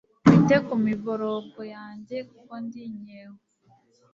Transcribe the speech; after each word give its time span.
Wite 0.27 0.55
ku 0.65 0.73
miborogo 0.87 1.61
yanjye 1.75 2.15
kuko 2.29 2.53
ndi 2.63 2.79
inkeho 2.89 3.37